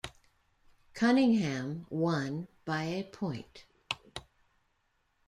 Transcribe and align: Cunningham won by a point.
Cunningham 0.95 1.85
won 1.91 2.47
by 2.65 2.85
a 2.85 3.03
point. 3.03 3.65